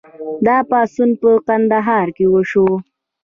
[0.45, 2.67] دا پاڅون په کندهار کې وشو.